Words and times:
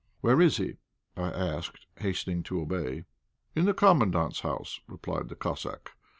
"Where 0.21 0.41
is 0.41 0.57
he?" 0.57 0.77
I 1.15 1.27
asked, 1.27 1.85
hastening 1.99 2.41
to 2.45 2.59
obey. 2.59 3.05
"In 3.55 3.65
the 3.65 3.73
Commandant's 3.75 4.39
house," 4.39 4.79
replied 4.87 5.29
the 5.29 5.35
Cossack. 5.35 5.91